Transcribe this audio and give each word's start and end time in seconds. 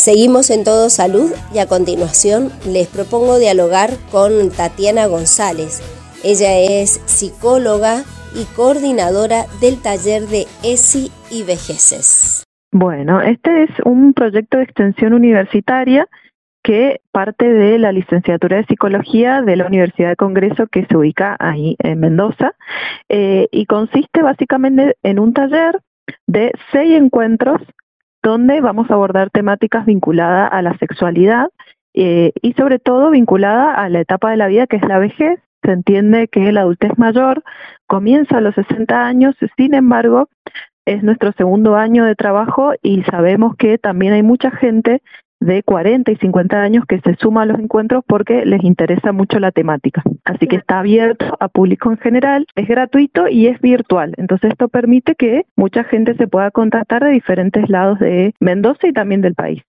Seguimos 0.00 0.48
en 0.48 0.64
Todo 0.64 0.88
Salud 0.88 1.30
y 1.52 1.58
a 1.58 1.66
continuación 1.66 2.48
les 2.66 2.88
propongo 2.88 3.38
dialogar 3.38 3.90
con 4.10 4.48
Tatiana 4.48 5.04
González. 5.04 5.82
Ella 6.24 6.56
es 6.56 7.02
psicóloga 7.04 8.04
y 8.34 8.46
coordinadora 8.56 9.44
del 9.60 9.76
taller 9.82 10.22
de 10.22 10.46
ESI 10.64 11.10
y 11.30 11.42
vejeces. 11.42 12.44
Bueno, 12.72 13.20
este 13.20 13.64
es 13.64 13.70
un 13.84 14.14
proyecto 14.14 14.56
de 14.56 14.64
extensión 14.64 15.12
universitaria 15.12 16.08
que 16.64 17.02
parte 17.12 17.52
de 17.52 17.78
la 17.78 17.92
licenciatura 17.92 18.56
de 18.56 18.64
psicología 18.64 19.42
de 19.42 19.56
la 19.56 19.66
Universidad 19.66 20.08
de 20.08 20.16
Congreso 20.16 20.66
que 20.66 20.86
se 20.86 20.96
ubica 20.96 21.36
ahí 21.38 21.76
en 21.78 22.00
Mendoza 22.00 22.54
eh, 23.10 23.48
y 23.52 23.66
consiste 23.66 24.22
básicamente 24.22 24.96
en 25.02 25.18
un 25.18 25.34
taller 25.34 25.82
de 26.26 26.52
seis 26.72 26.96
encuentros 26.96 27.60
donde 28.22 28.60
vamos 28.60 28.90
a 28.90 28.94
abordar 28.94 29.30
temáticas 29.30 29.86
vinculadas 29.86 30.50
a 30.52 30.62
la 30.62 30.76
sexualidad 30.78 31.48
eh, 31.94 32.32
y 32.40 32.52
sobre 32.54 32.78
todo 32.78 33.10
vinculada 33.10 33.74
a 33.74 33.88
la 33.88 34.00
etapa 34.00 34.30
de 34.30 34.36
la 34.36 34.48
vida 34.48 34.66
que 34.66 34.76
es 34.76 34.86
la 34.86 34.98
vejez. 34.98 35.40
Se 35.62 35.72
entiende 35.72 36.28
que 36.28 36.52
la 36.52 36.62
adultez 36.62 36.96
mayor 36.96 37.42
comienza 37.86 38.38
a 38.38 38.40
los 38.40 38.54
60 38.54 39.06
años, 39.06 39.34
sin 39.56 39.74
embargo, 39.74 40.28
es 40.86 41.02
nuestro 41.02 41.32
segundo 41.32 41.76
año 41.76 42.04
de 42.04 42.14
trabajo 42.14 42.72
y 42.82 43.02
sabemos 43.02 43.56
que 43.56 43.78
también 43.78 44.14
hay 44.14 44.22
mucha 44.22 44.50
gente 44.50 45.02
de 45.40 45.62
40 45.62 46.12
y 46.12 46.16
50 46.16 46.62
años 46.62 46.84
que 46.86 47.00
se 47.00 47.16
suma 47.16 47.42
a 47.42 47.46
los 47.46 47.58
encuentros 47.58 48.04
porque 48.06 48.44
les 48.44 48.62
interesa 48.62 49.12
mucho 49.12 49.38
la 49.38 49.50
temática. 49.50 50.02
Así 50.24 50.46
que 50.46 50.56
está 50.56 50.80
abierto 50.80 51.36
a 51.40 51.48
público 51.48 51.90
en 51.90 51.96
general, 51.98 52.46
es 52.54 52.68
gratuito 52.68 53.26
y 53.28 53.46
es 53.46 53.60
virtual. 53.60 54.14
Entonces 54.18 54.52
esto 54.52 54.68
permite 54.68 55.14
que 55.14 55.46
mucha 55.56 55.84
gente 55.84 56.14
se 56.14 56.28
pueda 56.28 56.50
contactar 56.50 57.02
de 57.02 57.10
diferentes 57.10 57.68
lados 57.68 57.98
de 57.98 58.34
Mendoza 58.38 58.86
y 58.86 58.92
también 58.92 59.22
del 59.22 59.34
país. 59.34 59.62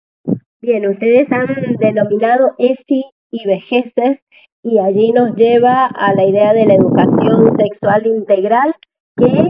Bien, 0.62 0.88
ustedes 0.88 1.32
han 1.32 1.48
denominado 1.80 2.54
ESI 2.60 3.06
y 3.32 3.48
vejeces 3.48 4.20
y 4.64 4.78
allí 4.78 5.12
nos 5.12 5.36
lleva 5.36 5.88
a 5.88 6.14
la 6.14 6.24
idea 6.26 6.54
de 6.54 6.66
la 6.66 6.76
educación 6.76 7.58
sexual 7.58 8.06
integral 8.06 8.76
que 9.18 9.48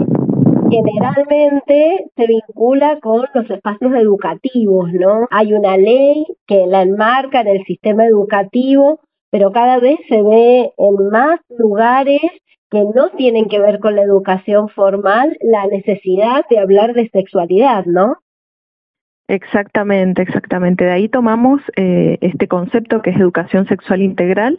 generalmente 0.72 2.06
se 2.16 2.28
vincula 2.28 3.00
con 3.02 3.26
los 3.34 3.50
espacios 3.50 3.94
educativos, 3.94 4.90
¿no? 4.94 5.28
Hay 5.30 5.54
una 5.54 5.78
ley 5.78 6.26
que 6.48 6.66
la 6.66 6.82
enmarca 6.82 7.42
en 7.42 7.50
el 7.50 7.64
sistema 7.66 8.06
educativo, 8.06 9.02
pero 9.30 9.52
cada 9.52 9.80
vez 9.80 10.00
se 10.08 10.22
ve 10.22 10.72
en 10.78 11.10
más 11.12 11.40
lugares 11.50 12.22
que 12.70 12.84
no 12.96 13.10
tienen 13.18 13.50
que 13.50 13.60
ver 13.60 13.80
con 13.80 13.96
la 13.96 14.04
educación 14.04 14.70
formal 14.70 15.38
la 15.42 15.68
necesidad 15.68 16.46
de 16.50 16.60
hablar 16.60 16.94
de 16.94 17.10
sexualidad, 17.10 17.86
¿no? 17.86 18.16
Exactamente, 19.28 20.22
exactamente. 20.24 20.84
De 20.84 20.92
ahí 20.92 21.08
tomamos 21.08 21.62
eh, 21.78 22.18
este 22.20 22.50
concepto 22.50 23.02
que 23.02 23.12
es 23.12 23.16
educación 23.18 23.66
sexual 23.66 24.02
integral, 24.02 24.58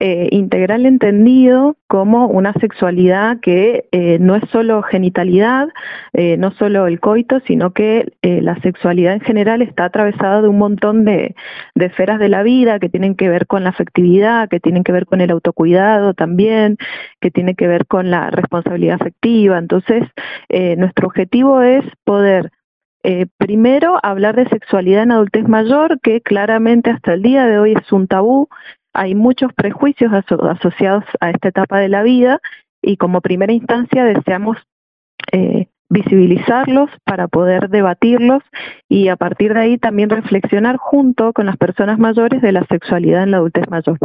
eh, 0.00 0.28
integral 0.32 0.84
entendido 0.84 1.78
como 1.86 2.26
una 2.26 2.52
sexualidad 2.54 3.40
que 3.40 3.86
eh, 3.90 4.18
no 4.20 4.36
es 4.36 4.42
solo 4.50 4.82
genitalidad, 4.82 5.68
no 6.12 6.52
solo 6.52 6.86
el 6.86 7.00
coito, 7.00 7.40
sino 7.46 7.72
que 7.72 8.12
la 8.22 8.60
sexualidad 8.60 9.14
en 9.14 9.20
general 9.20 9.62
está 9.62 9.86
atravesada 9.86 10.42
de 10.42 10.48
un 10.48 10.58
montón 10.58 11.04
de, 11.04 11.34
de, 11.74 11.86
esferas 11.86 12.18
de 12.18 12.28
la 12.28 12.42
vida 12.42 12.78
que 12.78 12.90
tienen 12.90 13.14
que 13.14 13.30
ver 13.30 13.46
con 13.46 13.64
la 13.64 13.70
afectividad, 13.70 14.48
que 14.48 14.60
tienen 14.60 14.84
que 14.84 14.92
ver 14.92 15.06
con 15.06 15.22
el 15.22 15.30
autocuidado 15.30 16.12
también, 16.12 16.76
que 17.20 17.30
tiene 17.30 17.54
que 17.54 17.66
ver 17.66 17.86
con 17.86 18.10
la 18.10 18.30
responsabilidad 18.30 18.98
afectiva. 19.00 19.58
Entonces, 19.58 20.02
nuestro 20.76 21.06
objetivo 21.06 21.62
es 21.62 21.84
poder 22.04 22.50
eh, 23.04 23.26
primero, 23.36 23.98
hablar 24.02 24.36
de 24.36 24.48
sexualidad 24.48 25.02
en 25.02 25.12
adultez 25.12 25.48
mayor, 25.48 26.00
que 26.00 26.20
claramente 26.20 26.90
hasta 26.90 27.14
el 27.14 27.22
día 27.22 27.46
de 27.46 27.58
hoy 27.58 27.72
es 27.72 27.92
un 27.92 28.06
tabú. 28.06 28.48
Hay 28.94 29.14
muchos 29.14 29.52
prejuicios 29.54 30.12
asociados 30.12 31.04
a 31.20 31.30
esta 31.30 31.48
etapa 31.48 31.78
de 31.78 31.88
la 31.88 32.02
vida 32.02 32.40
y 32.82 32.96
como 32.96 33.20
primera 33.20 33.52
instancia 33.52 34.04
deseamos 34.04 34.58
eh, 35.32 35.66
visibilizarlos 35.88 36.90
para 37.04 37.28
poder 37.28 37.68
debatirlos 37.70 38.42
y 38.88 39.08
a 39.08 39.16
partir 39.16 39.54
de 39.54 39.60
ahí 39.60 39.78
también 39.78 40.10
reflexionar 40.10 40.76
junto 40.76 41.32
con 41.32 41.46
las 41.46 41.56
personas 41.56 41.98
mayores 41.98 42.40
de 42.40 42.52
la 42.52 42.64
sexualidad 42.66 43.24
en 43.24 43.30
la 43.32 43.38
adultez 43.38 43.68
mayor. 43.68 43.98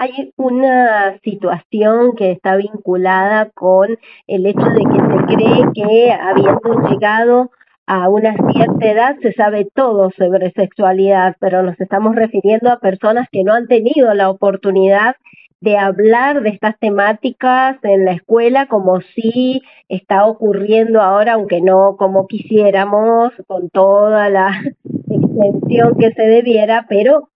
Hay 0.00 0.32
una 0.36 1.18
situación 1.24 2.14
que 2.14 2.30
está 2.30 2.54
vinculada 2.54 3.50
con 3.50 3.98
el 4.28 4.46
hecho 4.46 4.60
de 4.60 4.84
que 4.84 4.94
se 4.94 5.34
cree 5.34 5.64
que 5.74 6.12
habiendo 6.12 6.88
llegado 6.88 7.50
a 7.84 8.08
una 8.08 8.36
cierta 8.52 8.86
edad 8.86 9.16
se 9.20 9.32
sabe 9.32 9.66
todo 9.74 10.12
sobre 10.16 10.52
sexualidad, 10.52 11.34
pero 11.40 11.64
nos 11.64 11.80
estamos 11.80 12.14
refiriendo 12.14 12.70
a 12.70 12.78
personas 12.78 13.26
que 13.32 13.42
no 13.42 13.54
han 13.54 13.66
tenido 13.66 14.14
la 14.14 14.30
oportunidad 14.30 15.16
de 15.60 15.76
hablar 15.76 16.42
de 16.42 16.50
estas 16.50 16.78
temáticas 16.78 17.78
en 17.82 18.04
la 18.04 18.12
escuela 18.12 18.68
como 18.68 19.00
si 19.00 19.62
está 19.88 20.26
ocurriendo 20.26 21.02
ahora, 21.02 21.32
aunque 21.32 21.60
no 21.60 21.96
como 21.98 22.28
quisiéramos, 22.28 23.32
con 23.48 23.68
toda 23.70 24.28
la 24.28 24.62
extensión 25.10 25.96
que 25.98 26.12
se 26.12 26.22
debiera, 26.22 26.86
pero 26.88 27.30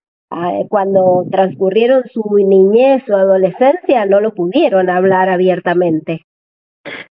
cuando 0.69 1.25
transcurrieron 1.31 2.03
su 2.11 2.23
niñez 2.37 3.03
o 3.09 3.15
adolescencia 3.15 4.05
no 4.05 4.19
lo 4.19 4.33
pudieron 4.33 4.89
hablar 4.89 5.29
abiertamente. 5.29 6.25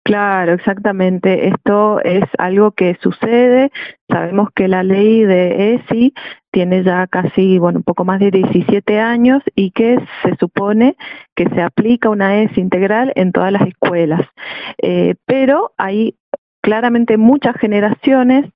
Claro, 0.03 0.53
exactamente. 0.53 1.49
Esto 1.49 2.01
es 2.01 2.25
algo 2.39 2.73
que 2.73 2.97
sucede. 3.01 3.71
Sabemos 4.09 4.49
que 4.55 4.69
la 4.69 4.83
ley 4.83 5.25
de 5.25 5.75
ESI 5.75 6.13
tiene 6.51 6.83
ya 6.83 7.07
casi, 7.07 7.59
bueno, 7.59 7.79
un 7.79 7.85
poco 7.85 8.05
más 8.05 8.21
de 8.21 8.31
17 8.31 9.01
años 9.01 9.43
y 9.55 9.71
que 9.71 9.99
se 10.23 10.37
supone 10.37 10.97
que 11.35 11.49
se 11.49 11.63
aplica 11.63 12.11
una 12.11 12.43
ESI 12.43 12.61
integral 12.61 13.13
en 13.15 13.33
todas 13.33 13.53
las 13.53 13.67
escuelas. 13.67 14.21
Eh, 14.83 15.15
pero 15.25 15.73
hay 15.79 16.17
claramente 16.61 17.17
muchas 17.17 17.57
generaciones 17.57 18.51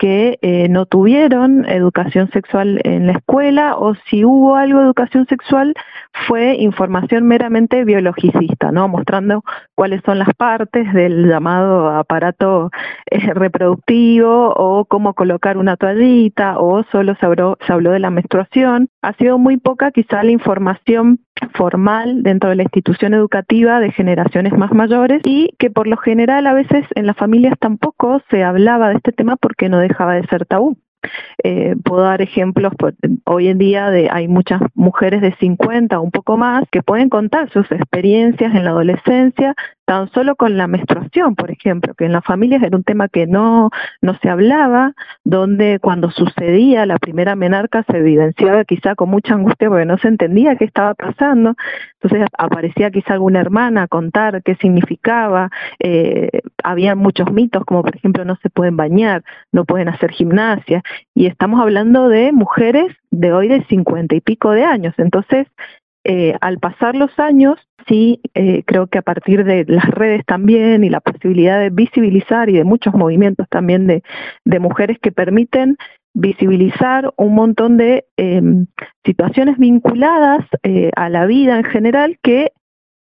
que 0.00 0.38
eh, 0.40 0.66
no 0.70 0.86
tuvieron 0.86 1.68
educación 1.68 2.30
sexual 2.32 2.80
en 2.84 3.06
la 3.06 3.12
escuela 3.12 3.76
o 3.76 3.94
si 4.08 4.24
hubo 4.24 4.56
algo 4.56 4.78
de 4.78 4.86
educación 4.86 5.26
sexual 5.26 5.74
fue 6.26 6.54
información 6.54 7.26
meramente 7.28 7.84
biologicista, 7.84 8.72
¿no? 8.72 8.88
Mostrando 8.88 9.44
cuáles 9.74 10.00
son 10.06 10.18
las 10.18 10.30
partes 10.38 10.90
del 10.94 11.28
llamado 11.28 11.90
aparato 11.90 12.70
eh, 13.10 13.34
reproductivo 13.34 14.54
o 14.56 14.86
cómo 14.86 15.12
colocar 15.12 15.58
una 15.58 15.76
toallita 15.76 16.58
o 16.58 16.82
solo 16.84 17.14
se 17.16 17.26
habló, 17.26 17.58
se 17.66 17.70
habló 17.70 17.90
de 17.90 17.98
la 17.98 18.08
menstruación. 18.08 18.88
Ha 19.02 19.12
sido 19.12 19.36
muy 19.36 19.58
poca 19.58 19.90
quizá 19.90 20.22
la 20.22 20.30
información 20.30 21.20
formal 21.54 22.22
dentro 22.22 22.50
de 22.50 22.56
la 22.56 22.62
institución 22.62 23.14
educativa 23.14 23.80
de 23.80 23.92
generaciones 23.92 24.52
más 24.52 24.72
mayores 24.72 25.22
y 25.24 25.50
que 25.58 25.70
por 25.70 25.86
lo 25.86 25.96
general 25.96 26.46
a 26.46 26.52
veces 26.52 26.84
en 26.94 27.06
las 27.06 27.16
familias 27.16 27.54
tampoco 27.58 28.22
se 28.30 28.44
hablaba 28.44 28.88
de 28.88 28.96
este 28.96 29.12
tema 29.12 29.36
porque 29.36 29.68
no 29.68 29.78
dejaba 29.78 30.14
de 30.14 30.26
ser 30.26 30.46
tabú. 30.46 30.76
Eh, 31.42 31.76
puedo 31.82 32.02
dar 32.02 32.20
ejemplos, 32.20 32.74
pues, 32.78 32.94
hoy 33.24 33.48
en 33.48 33.58
día 33.58 33.90
de, 33.90 34.10
hay 34.10 34.28
muchas 34.28 34.60
mujeres 34.74 35.22
de 35.22 35.34
50 35.36 35.98
o 35.98 36.02
un 36.02 36.10
poco 36.10 36.36
más 36.36 36.64
que 36.70 36.82
pueden 36.82 37.08
contar 37.08 37.50
sus 37.50 37.70
experiencias 37.72 38.54
en 38.54 38.64
la 38.64 38.70
adolescencia, 38.70 39.54
tan 39.90 40.08
solo 40.12 40.36
con 40.36 40.56
la 40.56 40.68
menstruación, 40.68 41.34
por 41.34 41.50
ejemplo, 41.50 41.94
que 41.94 42.04
en 42.04 42.12
las 42.12 42.24
familias 42.24 42.62
era 42.62 42.76
un 42.76 42.84
tema 42.84 43.08
que 43.08 43.26
no, 43.26 43.70
no 44.00 44.16
se 44.22 44.28
hablaba, 44.28 44.92
donde 45.24 45.80
cuando 45.80 46.12
sucedía 46.12 46.86
la 46.86 46.96
primera 46.96 47.34
menarca 47.34 47.82
se 47.90 47.96
evidenciaba 47.98 48.64
quizá 48.64 48.94
con 48.94 49.10
mucha 49.10 49.34
angustia 49.34 49.68
porque 49.68 49.86
no 49.86 49.98
se 49.98 50.06
entendía 50.06 50.54
qué 50.54 50.64
estaba 50.64 50.94
pasando, 50.94 51.56
entonces 52.00 52.28
aparecía 52.38 52.92
quizá 52.92 53.14
alguna 53.14 53.40
hermana 53.40 53.82
a 53.82 53.88
contar 53.88 54.44
qué 54.44 54.54
significaba, 54.60 55.50
eh, 55.80 56.30
había 56.62 56.94
muchos 56.94 57.32
mitos 57.32 57.64
como 57.64 57.82
por 57.82 57.96
ejemplo 57.96 58.24
no 58.24 58.36
se 58.44 58.48
pueden 58.48 58.76
bañar, 58.76 59.24
no 59.50 59.64
pueden 59.64 59.88
hacer 59.88 60.12
gimnasia, 60.12 60.84
y 61.16 61.26
estamos 61.26 61.60
hablando 61.60 62.08
de 62.08 62.30
mujeres 62.30 62.94
de 63.10 63.32
hoy 63.32 63.48
de 63.48 63.64
cincuenta 63.64 64.14
y 64.14 64.20
pico 64.20 64.52
de 64.52 64.62
años, 64.62 64.94
entonces 64.98 65.48
eh, 66.04 66.34
al 66.40 66.58
pasar 66.58 66.94
los 66.94 67.10
años, 67.18 67.58
sí, 67.86 68.20
eh, 68.34 68.62
creo 68.66 68.86
que 68.86 68.98
a 68.98 69.02
partir 69.02 69.44
de 69.44 69.64
las 69.68 69.84
redes 69.86 70.24
también 70.26 70.84
y 70.84 70.90
la 70.90 71.00
posibilidad 71.00 71.60
de 71.60 71.70
visibilizar 71.70 72.48
y 72.48 72.54
de 72.54 72.64
muchos 72.64 72.94
movimientos 72.94 73.48
también 73.48 73.86
de, 73.86 74.02
de 74.44 74.58
mujeres 74.58 74.98
que 75.00 75.12
permiten 75.12 75.76
visibilizar 76.12 77.12
un 77.16 77.34
montón 77.34 77.76
de 77.76 78.06
em, 78.16 78.66
situaciones 79.04 79.58
vinculadas 79.58 80.44
eh, 80.62 80.90
a 80.96 81.08
la 81.08 81.26
vida 81.26 81.56
en 81.58 81.64
general 81.64 82.18
que 82.22 82.52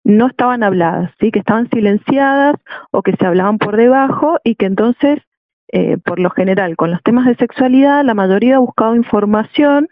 no 0.03 0.27
estaban 0.27 0.63
habladas, 0.63 1.11
¿sí? 1.19 1.31
que 1.31 1.39
estaban 1.39 1.69
silenciadas 1.69 2.55
o 2.91 3.01
que 3.01 3.15
se 3.15 3.25
hablaban 3.25 3.57
por 3.57 3.77
debajo 3.77 4.37
y 4.43 4.55
que 4.55 4.65
entonces, 4.65 5.19
eh, 5.71 5.97
por 5.97 6.19
lo 6.19 6.29
general, 6.29 6.75
con 6.75 6.91
los 6.91 7.01
temas 7.03 7.25
de 7.25 7.35
sexualidad, 7.35 8.03
la 8.05 8.13
mayoría 8.13 8.57
ha 8.57 8.59
buscado 8.59 8.95
información 8.95 9.89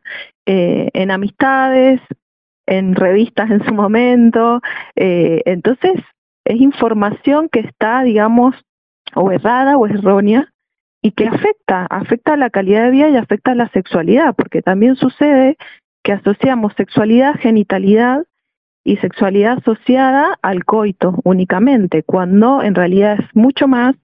en 0.50 1.12
amistades, 1.12 2.00
en 2.68 2.96
revistas 2.96 3.50
en 3.50 3.66
su 3.66 3.74
momento. 3.74 4.62
Eh, 4.96 5.42
entonces, 5.46 5.96
es 6.46 6.62
información 6.62 7.50
que 7.50 7.62
está, 7.62 8.04
digamos, 8.04 8.56
o 9.16 9.32
errada 9.32 9.78
o 9.78 9.88
errónea, 9.88 10.54
y 11.02 11.12
que 11.12 11.28
afecta, 11.28 11.86
afecta 11.90 12.34
a 12.34 12.38
la 12.38 12.50
calidad 12.50 12.84
de 12.84 12.92
vida 12.92 13.10
y 13.10 13.18
afecta 13.18 13.52
a 13.52 13.56
la 13.56 13.70
sexualidad, 13.70 14.36
porque 14.36 14.62
también 14.62 14.96
sucede 14.96 15.58
que 16.04 16.12
asociamos 16.12 16.74
sexualidad, 16.76 17.36
genitalidad 17.40 18.26
y 18.84 18.98
sexualidad 18.98 19.60
asociada 19.60 20.38
al 20.42 20.66
coito 20.66 21.20
únicamente, 21.24 22.04
cuando 22.04 22.62
en 22.62 22.76
realidad 22.76 23.20
es 23.20 23.36
mucho 23.36 23.68
más. 23.68 23.96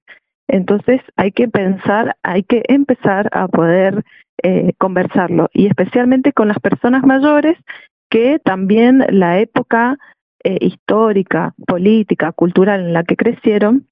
Entonces 0.48 1.02
hay 1.16 1.32
que 1.32 1.48
pensar, 1.48 2.16
hay 2.24 2.44
que 2.44 2.64
empezar 2.68 3.30
a 3.32 3.48
poder 3.48 4.04
eh, 4.44 4.74
conversarlo, 4.78 5.50
y 5.54 5.68
especialmente 5.68 6.34
con 6.34 6.48
las 6.48 6.60
personas 6.60 7.04
mayores 7.04 7.58
que 8.14 8.38
también 8.38 9.04
la 9.10 9.40
época 9.40 9.98
eh, 10.44 10.60
histórica, 10.62 11.56
política, 11.66 12.32
cultural 12.32 12.82
en 12.82 12.94
la 12.94 13.04
que 13.04 13.16
crecieron 13.16 13.88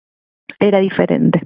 era 0.59 0.77
diferente. 0.77 1.41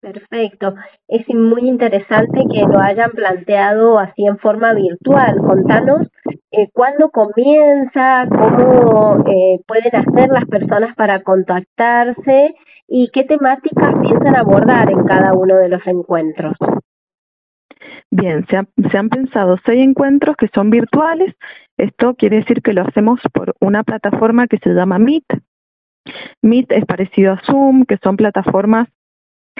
Perfecto. 0.00 0.76
Es 1.08 1.28
muy 1.28 1.68
interesante 1.68 2.44
que 2.50 2.60
lo 2.60 2.80
hayan 2.80 3.10
planteado 3.10 3.98
así 3.98 4.24
en 4.24 4.38
forma 4.38 4.72
virtual. 4.72 5.36
Contanos 5.46 6.06
eh, 6.52 6.70
cuándo 6.72 7.10
comienza, 7.10 8.26
cómo 8.30 9.22
eh, 9.28 9.60
pueden 9.66 9.94
hacer 9.94 10.30
las 10.30 10.46
personas 10.46 10.96
para 10.96 11.22
contactarse 11.22 12.54
y 12.86 13.10
qué 13.12 13.24
temáticas 13.24 13.94
piensan 14.00 14.36
abordar 14.36 14.90
en 14.90 15.04
cada 15.04 15.34
uno 15.34 15.56
de 15.56 15.68
los 15.68 15.86
encuentros. 15.86 16.54
Bien, 18.10 18.46
se, 18.48 18.88
se, 18.90 18.98
han 18.98 19.10
pensado 19.10 19.58
seis 19.64 19.82
encuentros 19.82 20.36
que 20.36 20.48
son 20.54 20.70
virtuales. 20.70 21.34
Esto 21.76 22.14
quiere 22.14 22.36
decir 22.36 22.62
que 22.62 22.72
lo 22.72 22.82
hacemos 22.82 23.20
por 23.32 23.54
una 23.60 23.84
plataforma 23.84 24.46
que 24.46 24.58
se 24.58 24.70
llama 24.70 24.98
Meet. 24.98 25.26
Meet 26.42 26.72
es 26.72 26.86
parecido 26.86 27.32
a 27.32 27.40
Zoom, 27.44 27.84
que 27.84 27.98
son 28.02 28.16
plataformas 28.16 28.88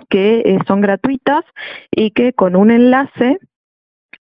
que 0.09 0.41
eh, 0.41 0.59
son 0.67 0.81
gratuitas 0.81 1.45
y 1.91 2.13
que 2.13 2.33
con 2.33 2.57
un 2.57 2.71
enlace 2.71 3.39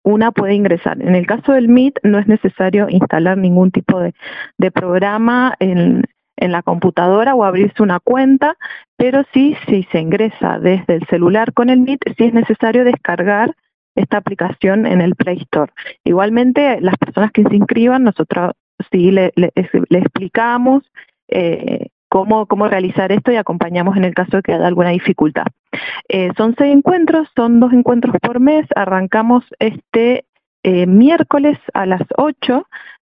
una 0.02 0.32
puede 0.32 0.54
ingresar. 0.54 1.00
En 1.00 1.14
el 1.14 1.26
caso 1.26 1.52
del 1.52 1.68
Meet 1.68 2.00
no 2.02 2.18
es 2.18 2.26
necesario 2.26 2.88
instalar 2.88 3.38
ningún 3.38 3.70
tipo 3.70 4.00
de, 4.00 4.14
de 4.58 4.70
programa 4.70 5.54
en, 5.60 6.04
en 6.36 6.52
la 6.52 6.62
computadora 6.62 7.34
o 7.34 7.44
abrirse 7.44 7.82
una 7.82 8.00
cuenta, 8.00 8.56
pero 8.96 9.24
sí, 9.32 9.56
si 9.66 9.84
se 9.92 10.00
ingresa 10.00 10.58
desde 10.58 10.94
el 10.94 11.06
celular 11.06 11.52
con 11.52 11.70
el 11.70 11.80
Meet, 11.80 12.00
sí 12.16 12.24
es 12.24 12.34
necesario 12.34 12.84
descargar 12.84 13.54
esta 14.00 14.18
aplicación 14.18 14.86
en 14.86 15.00
el 15.00 15.14
Play 15.14 15.38
Store. 15.42 15.72
Igualmente, 16.04 16.80
las 16.80 16.96
personas 16.96 17.32
que 17.32 17.44
se 17.44 17.56
inscriban, 17.56 18.04
nosotros 18.04 18.52
sí 18.90 19.10
le, 19.10 19.32
explicamos 19.90 20.82
eh, 21.28 21.88
cómo, 22.08 22.46
cómo 22.46 22.68
realizar 22.68 23.12
esto 23.12 23.32
y 23.32 23.36
acompañamos 23.36 23.96
en 23.96 24.04
el 24.04 24.14
caso 24.14 24.38
de 24.38 24.42
que 24.42 24.52
haya 24.52 24.66
alguna 24.66 24.90
dificultad. 24.90 25.46
Eh, 26.08 26.30
son 26.36 26.54
seis 26.58 26.74
encuentros, 26.74 27.28
son 27.36 27.60
dos 27.60 27.72
encuentros 27.72 28.16
por 28.20 28.40
mes, 28.40 28.66
arrancamos 28.74 29.44
este 29.58 30.24
eh, 30.62 30.86
miércoles 30.86 31.58
a 31.74 31.86
las 31.86 32.02
8, 32.16 32.66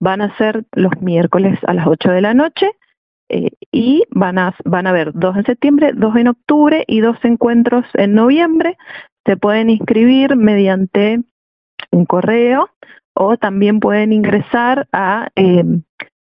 van 0.01 0.21
a 0.21 0.37
ser 0.37 0.65
los 0.73 0.93
miércoles 1.01 1.59
a 1.67 1.75
las 1.75 1.87
8 1.87 2.11
de 2.11 2.21
la 2.21 2.35
noche 2.35 2.71
y 3.73 4.05
van 4.11 4.39
a, 4.39 4.55
van 4.65 4.87
a 4.87 4.91
haber 4.91 5.13
dos 5.13 5.37
en 5.37 5.45
septiembre, 5.45 5.93
dos 5.95 6.15
en 6.15 6.29
octubre 6.29 6.85
y 6.87 7.01
dos 7.01 7.17
encuentros 7.25 7.85
en 7.95 8.15
noviembre. 8.15 8.77
Se 9.27 9.37
pueden 9.37 9.71
inscribir 9.71 10.37
mediante 10.37 11.21
un 11.91 12.05
correo 12.07 12.71
o 13.15 13.37
también 13.37 13.81
pueden 13.81 14.13
ingresar 14.13 14.89
a 14.93 15.29
eh, 15.37 15.65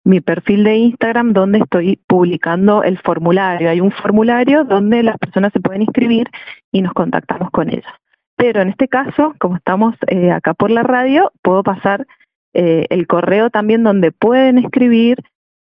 mi 0.03 0.19
perfil 0.19 0.63
de 0.63 0.75
Instagram 0.77 1.33
donde 1.33 1.59
estoy 1.59 1.99
publicando 2.07 2.83
el 2.83 2.97
formulario. 2.99 3.69
Hay 3.69 3.81
un 3.81 3.91
formulario 3.91 4.63
donde 4.63 5.03
las 5.03 5.17
personas 5.17 5.53
se 5.53 5.59
pueden 5.59 5.83
inscribir 5.83 6.29
y 6.71 6.81
nos 6.81 6.93
contactamos 6.93 7.49
con 7.51 7.69
ellas. 7.69 7.93
Pero 8.35 8.61
en 8.61 8.69
este 8.69 8.87
caso, 8.87 9.35
como 9.39 9.57
estamos 9.57 9.95
eh, 10.07 10.31
acá 10.31 10.53
por 10.53 10.71
la 10.71 10.83
radio, 10.83 11.31
puedo 11.43 11.63
pasar 11.63 12.07
eh, 12.53 12.87
el 12.89 13.07
correo 13.07 13.49
también 13.49 13.83
donde 13.83 14.11
pueden 14.11 14.57
escribir 14.57 15.19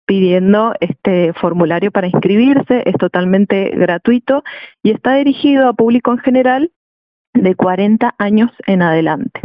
pidiendo 0.06 0.72
este 0.80 1.32
formulario 1.34 1.90
para 1.90 2.06
inscribirse. 2.06 2.82
Es 2.86 2.96
totalmente 2.96 3.70
gratuito 3.70 4.44
y 4.82 4.92
está 4.92 5.16
dirigido 5.16 5.68
a 5.68 5.74
público 5.74 6.12
en 6.12 6.18
general 6.18 6.70
de 7.34 7.54
40 7.54 8.14
años 8.18 8.50
en 8.66 8.82
adelante. 8.82 9.40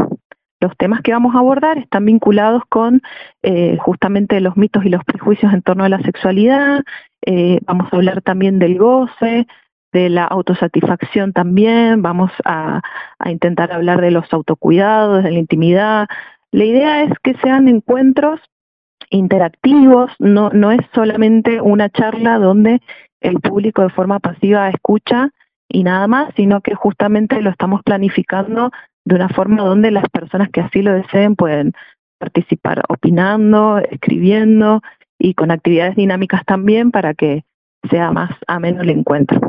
Los 0.60 0.78
temas 0.78 1.02
que 1.02 1.12
vamos 1.12 1.36
a 1.36 1.40
abordar 1.40 1.78
están 1.78 2.06
vinculados 2.06 2.64
con 2.70 3.02
eh, 3.42 3.78
justamente 3.82 4.40
los 4.40 4.56
mitos 4.56 4.86
y 4.86 4.90
los 4.90 5.04
prejuicios 5.04 5.54
en 5.54 5.62
torno 5.62 5.84
a 5.84 5.90
la 5.90 6.00
sexualidad. 6.02 6.84
Eh, 7.26 7.60
vamos 7.66 7.92
a 7.92 7.96
hablar 7.98 8.22
también 8.22 8.60
del 8.60 8.78
goce, 8.78 9.46
de 9.92 10.10
la 10.10 10.24
autosatisfacción 10.24 11.34
también. 11.34 12.02
Vamos 12.02 12.32
a, 12.46 12.82
a 13.20 13.32
intentar 13.32 13.74
hablar 13.74 14.00
de 14.00 14.12
los 14.12 14.32
autocuidados, 14.34 15.24
de 15.24 15.32
la 15.32 15.40
intimidad. 15.40 16.08
La 16.52 16.64
idea 16.64 17.04
es 17.04 17.12
que 17.22 17.36
sean 17.44 17.68
encuentros 17.68 18.40
interactivos, 19.10 20.12
no, 20.20 20.50
no 20.52 20.72
es 20.72 20.82
solamente 20.94 21.62
una 21.62 21.90
charla 21.90 22.40
donde 22.40 22.82
el 23.22 23.40
público 23.40 23.82
de 23.82 23.90
forma 23.90 24.20
pasiva 24.20 24.70
escucha 24.70 25.30
y 25.74 25.84
nada 25.84 26.08
más, 26.08 26.34
sino 26.36 26.62
que 26.62 26.76
justamente 26.76 27.42
lo 27.42 27.50
estamos 27.50 27.82
planificando 27.84 28.72
de 29.06 29.16
una 29.16 29.28
forma 29.28 29.64
donde 29.64 29.92
las 29.92 30.08
personas 30.08 30.50
que 30.50 30.62
así 30.62 30.84
lo 30.84 30.94
deseen 30.94 31.36
pueden 31.36 31.74
participar 32.20 32.84
opinando, 32.88 33.80
escribiendo 33.80 34.82
y 35.18 35.34
con 35.34 35.52
actividades 35.52 35.96
dinámicas 35.96 36.46
también 36.46 36.92
para 36.92 37.16
que 37.16 37.44
sea 37.90 38.12
más 38.12 38.32
ameno 38.48 38.82
el 38.82 38.92
encuentro. 38.92 39.42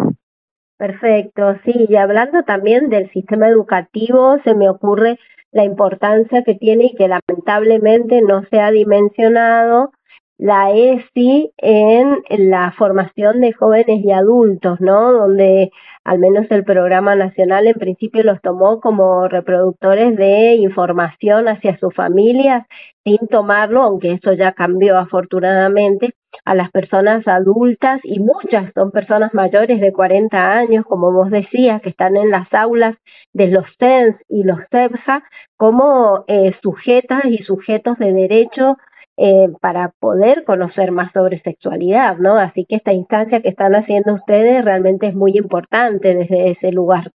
Perfecto, 0.79 1.57
sí, 1.65 1.87
y 1.89 1.97
hablando 1.97 2.43
también 2.43 2.89
del 2.89 3.11
sistema 3.13 3.49
educativo, 3.49 4.39
se 4.45 4.55
me 4.55 4.69
ocurre 4.69 5.19
la 5.53 5.65
importancia 5.65 6.43
que 6.43 6.55
tiene 6.55 6.87
y 6.87 6.95
que 6.97 7.07
lamentablemente 7.07 8.23
no 8.23 8.45
se 8.51 8.61
ha 8.61 8.71
dimensionado 8.71 9.93
la 10.39 10.71
ESI 10.73 11.53
en 11.59 12.23
la 12.51 12.73
formación 12.73 13.41
de 13.41 13.53
jóvenes 13.53 14.05
y 14.05 14.11
adultos, 14.11 14.81
¿no? 14.81 15.13
Donde 15.13 15.71
al 16.05 16.19
menos 16.19 16.47
el 16.51 16.65
programa 16.65 17.15
nacional 17.15 17.67
en 17.67 17.75
principio 17.75 18.23
los 18.25 18.41
tomó 18.43 18.81
como 18.81 19.29
reproductores 19.29 20.17
de 20.17 20.57
información 20.57 21.49
hacia 21.49 21.79
sus 21.79 21.95
familias 21.95 22.67
sin 23.05 23.19
tomarlo, 23.29 23.83
aunque 23.83 24.13
eso 24.13 24.33
ya 24.33 24.53
cambió 24.53 24.99
afortunadamente, 24.99 26.15
a 26.45 26.55
las 26.55 26.71
personas 26.71 27.27
adultas 27.29 28.01
y 28.03 28.19
muchas 28.19 28.73
son 28.75 28.91
personas 28.91 29.33
mayores 29.35 29.81
de 29.81 29.93
40 29.93 30.53
años, 30.53 30.85
como 30.87 31.13
vos 31.13 31.31
decías, 31.31 31.81
que 31.83 31.91
están 31.91 32.17
en 32.17 32.31
las 32.31 32.53
aulas 32.53 32.97
de 33.33 33.49
los 33.49 33.65
CENS 33.79 34.17
y 34.29 34.43
los 34.43 34.59
CEPSA 34.71 35.23
como 35.57 36.25
eh, 36.27 36.53
sujetas 36.63 37.25
y 37.25 37.39
sujetos 37.39 37.99
de 37.99 38.13
derecho 38.13 38.77
eh, 39.17 39.49
para 39.61 39.91
poder 40.01 40.45
conocer 40.45 40.91
más 40.91 41.13
sobre 41.13 41.41
sexualidad, 41.41 42.17
¿no? 42.19 42.37
Así 42.37 42.65
que 42.65 42.77
esta 42.77 42.93
instancia 42.93 43.41
que 43.41 43.49
están 43.49 43.75
haciendo 43.75 44.15
ustedes 44.15 44.65
realmente 44.65 45.07
es 45.07 45.15
muy 45.15 45.33
importante 45.37 46.15
desde 46.15 46.51
ese 46.51 46.73
lugar. 46.73 47.13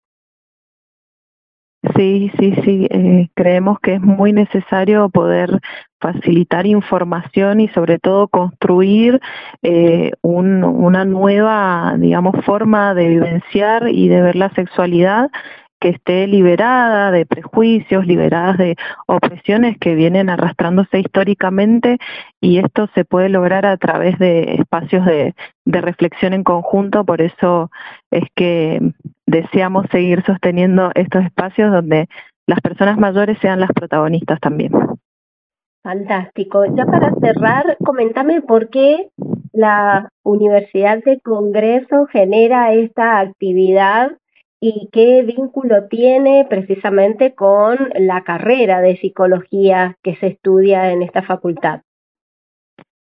Sí, 1.95 2.31
sí, 2.39 2.55
sí. 2.65 2.89
Eh, 2.91 3.29
creemos 3.35 3.79
que 3.81 3.95
es 3.95 4.01
muy 4.01 4.33
necesario 4.33 5.09
poder 5.09 5.61
facilitar 6.01 6.67
información 6.67 7.61
y 7.61 7.69
sobre 7.69 7.99
todo 7.99 8.29
construir 8.29 9.21
eh, 9.63 10.11
un, 10.23 10.65
una 10.65 11.05
nueva, 11.05 11.95
digamos, 11.99 12.45
forma 12.45 12.95
de 12.95 13.09
vivenciar 13.09 13.89
y 13.89 14.09
de 14.09 14.21
ver 14.21 14.37
la 14.37 14.51
sexualidad 14.51 15.31
que 15.87 15.91
esté 15.91 16.27
liberada 16.27 17.13
de 17.13 17.25
prejuicios, 17.27 18.07
liberadas 18.07 18.59
de 18.59 18.75
opresiones 19.07 19.79
que 19.79 19.95
vienen 19.95 20.29
arrastrándose 20.29 20.99
históricamente 20.99 21.99
y 22.41 22.59
esto 22.59 22.89
se 22.93 23.05
puede 23.05 23.29
lograr 23.29 23.67
a 23.67 23.77
través 23.77 24.19
de 24.19 24.55
espacios 24.55 25.07
de, 25.07 25.37
de 25.65 25.81
reflexión 25.81 26.33
en 26.33 26.43
conjunto, 26.43 27.05
por 27.05 27.21
eso 27.21 27.71
es 28.11 28.25
que 28.35 28.81
deseamos 29.27 29.87
seguir 29.93 30.25
sosteniendo 30.25 30.91
estos 30.97 31.25
espacios 31.25 31.71
donde 31.71 32.09
las 32.49 32.61
personas 32.61 32.99
mayores 32.99 33.39
sean 33.41 33.61
las 33.61 33.71
protagonistas 33.71 34.41
también. 34.41 34.73
Fantástico. 35.85 36.65
Ya 36.75 36.85
para 36.85 37.15
cerrar, 37.21 37.77
coméntame 37.85 38.43
por 38.43 38.71
qué 38.71 39.11
la 39.53 40.09
Universidad 40.25 40.99
de 41.05 41.21
Congreso 41.21 42.07
genera 42.07 42.73
esta 42.73 43.21
actividad 43.21 44.11
y 44.69 44.89
qué 44.91 45.23
vínculo 45.23 45.87
tiene 45.89 46.45
precisamente 46.51 47.35
con 47.35 47.79
la 47.95 48.25
carrera 48.25 48.81
de 48.81 48.97
psicología 48.97 49.97
que 50.03 50.17
se 50.17 50.27
estudia 50.27 50.91
en 50.91 51.03
esta 51.03 51.23
facultad. 51.23 51.83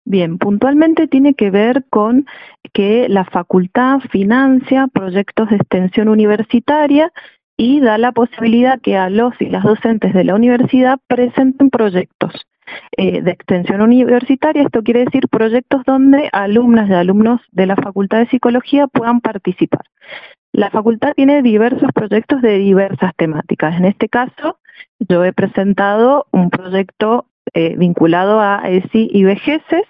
Bien, 0.04 0.38
puntualmente 0.38 1.08
tiene 1.08 1.36
que 1.36 1.52
ver 1.52 1.86
con 1.90 2.26
que 2.74 3.08
la 3.08 3.24
facultad 3.24 4.00
financia 4.12 4.88
proyectos 4.88 5.50
de 5.52 5.56
extensión 5.56 6.10
universitaria 6.10 7.14
y 7.56 7.80
da 7.80 7.98
la 7.98 8.12
posibilidad 8.12 8.82
que 8.82 8.98
a 8.98 9.10
los 9.10 9.34
y 9.40 9.46
las 9.46 9.64
docentes 9.64 10.14
de 10.14 10.26
la 10.26 10.36
universidad 10.36 11.00
presenten 11.08 11.70
proyectos 11.70 12.46
eh, 12.98 13.22
de 13.22 13.32
extensión 13.32 13.82
universitaria. 13.82 14.64
Esto 14.64 14.84
quiere 14.84 15.06
decir 15.06 15.30
proyectos 15.30 15.84
donde 15.86 16.30
alumnas 16.34 16.90
y 16.90 16.94
alumnos 16.94 17.40
de 17.52 17.68
la 17.68 17.76
Facultad 17.78 18.20
de 18.20 18.28
Psicología 18.28 18.88
puedan 18.88 19.22
participar. 19.22 19.86
La 20.54 20.70
facultad 20.70 21.14
tiene 21.16 21.42
diversos 21.42 21.92
proyectos 21.94 22.42
de 22.42 22.60
diversas 22.60 23.14
temáticas. 23.18 23.76
En 23.76 23.86
este 23.86 24.08
caso, 24.08 24.60
yo 25.00 25.26
he 25.26 25.34
presentado 25.34 26.28
un 26.32 26.52
proyecto 26.52 27.26
eh, 27.54 27.76
vinculado 27.76 28.40
a 28.40 28.62
ESI 28.64 29.10
y 29.12 29.24
vejeces, 29.24 29.84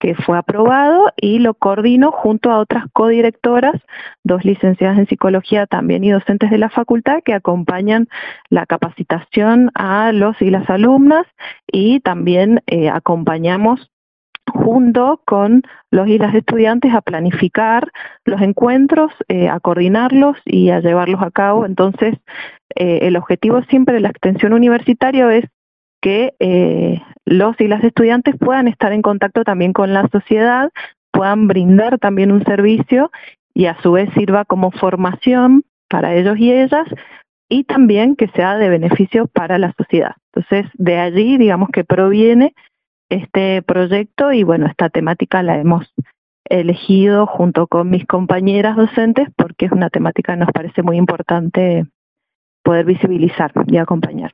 que 0.00 0.14
fue 0.14 0.38
aprobado 0.38 1.12
y 1.16 1.40
lo 1.40 1.54
coordino 1.54 2.10
junto 2.10 2.50
a 2.50 2.58
otras 2.58 2.84
codirectoras, 2.92 3.74
dos 4.24 4.44
licenciadas 4.44 4.96
en 4.96 5.08
psicología 5.08 5.66
también 5.66 6.04
y 6.04 6.10
docentes 6.10 6.50
de 6.50 6.58
la 6.58 6.70
facultad 6.70 7.20
que 7.24 7.34
acompañan 7.34 8.08
la 8.48 8.64
capacitación 8.64 9.70
a 9.74 10.12
los 10.12 10.40
y 10.40 10.50
las 10.50 10.70
alumnas 10.70 11.26
y 11.66 12.00
también 12.00 12.62
eh, 12.66 12.88
acompañamos 12.88 13.90
junto 14.48 15.22
con 15.24 15.62
los 15.90 16.08
y 16.08 16.18
las 16.18 16.34
estudiantes 16.34 16.94
a 16.94 17.00
planificar 17.00 17.90
los 18.24 18.40
encuentros, 18.40 19.12
eh, 19.28 19.48
a 19.48 19.60
coordinarlos 19.60 20.36
y 20.44 20.70
a 20.70 20.80
llevarlos 20.80 21.22
a 21.22 21.30
cabo. 21.30 21.66
Entonces, 21.66 22.14
eh, 22.74 23.00
el 23.02 23.16
objetivo 23.16 23.62
siempre 23.64 23.94
de 23.94 24.00
la 24.00 24.10
extensión 24.10 24.52
universitaria 24.52 25.32
es 25.34 25.44
que 26.00 26.34
eh, 26.38 27.00
los 27.24 27.60
y 27.60 27.68
las 27.68 27.82
estudiantes 27.82 28.36
puedan 28.38 28.68
estar 28.68 28.92
en 28.92 29.02
contacto 29.02 29.44
también 29.44 29.72
con 29.72 29.92
la 29.92 30.08
sociedad, 30.08 30.70
puedan 31.10 31.48
brindar 31.48 31.98
también 31.98 32.30
un 32.30 32.44
servicio 32.44 33.10
y 33.54 33.66
a 33.66 33.80
su 33.82 33.92
vez 33.92 34.08
sirva 34.14 34.44
como 34.44 34.70
formación 34.70 35.64
para 35.88 36.14
ellos 36.14 36.38
y 36.38 36.52
ellas 36.52 36.86
y 37.48 37.64
también 37.64 38.14
que 38.14 38.28
sea 38.28 38.56
de 38.56 38.68
beneficio 38.68 39.26
para 39.26 39.58
la 39.58 39.72
sociedad. 39.76 40.12
Entonces, 40.32 40.70
de 40.74 40.98
allí, 40.98 41.38
digamos 41.38 41.70
que 41.70 41.82
proviene 41.82 42.54
este 43.08 43.62
proyecto 43.62 44.32
y 44.32 44.42
bueno, 44.42 44.66
esta 44.66 44.90
temática 44.90 45.42
la 45.42 45.58
hemos 45.58 45.92
elegido 46.44 47.26
junto 47.26 47.66
con 47.66 47.90
mis 47.90 48.06
compañeras 48.06 48.76
docentes 48.76 49.28
porque 49.36 49.66
es 49.66 49.72
una 49.72 49.90
temática 49.90 50.32
que 50.32 50.40
nos 50.40 50.52
parece 50.52 50.82
muy 50.82 50.96
importante 50.96 51.84
poder 52.62 52.86
visibilizar 52.86 53.52
y 53.66 53.76
acompañar. 53.76 54.30